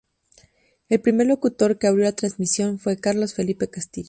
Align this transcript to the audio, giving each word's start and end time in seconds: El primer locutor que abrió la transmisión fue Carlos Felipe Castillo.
El 0.89 0.99
primer 0.99 1.27
locutor 1.27 1.77
que 1.77 1.85
abrió 1.85 2.05
la 2.05 2.13
transmisión 2.15 2.79
fue 2.79 2.97
Carlos 2.97 3.35
Felipe 3.35 3.69
Castillo. 3.69 3.99